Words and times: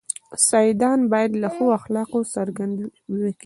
سيدان 0.49 0.99
بايد 1.11 1.31
د 1.43 1.45
ښو 1.55 1.65
اخلاقو 1.79 2.19
څرګندونه 2.33 2.87
وکي. 3.23 3.39